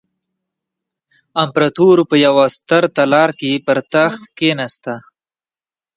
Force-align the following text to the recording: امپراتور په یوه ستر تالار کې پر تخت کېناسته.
امپراتور 1.43 1.97
په 2.09 2.15
یوه 2.25 2.45
ستر 2.55 2.83
تالار 2.95 3.29
کې 3.39 3.51
پر 3.65 3.77
تخت 3.93 4.21
کېناسته. 4.37 4.93